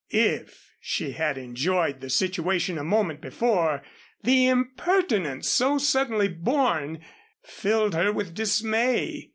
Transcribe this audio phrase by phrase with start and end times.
[0.09, 3.83] If she had enjoyed the situation a moment before,
[4.23, 7.03] the impertinence, so suddenly born,
[7.43, 9.29] filled her with dismay.